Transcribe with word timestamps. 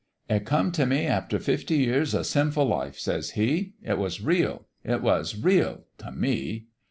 "'It 0.27 0.43
come 0.47 0.71
t' 0.71 0.83
me 0.83 1.05
after 1.05 1.37
fifty 1.37 1.77
years 1.77 2.15
o' 2.15 2.23
sinful 2.23 2.65
life,' 2.65 2.97
says 2.97 3.33
he.' 3.37 3.73
It 3.83 3.99
was 3.99 4.19
real 4.19 4.65
it 4.83 5.03
was 5.03 5.37
real 5.37 5.83
t' 6.03 6.09
me.' 6.09 6.65